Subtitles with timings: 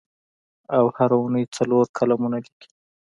[0.75, 2.67] او هره اوونۍ څلور کالمونه لیکي.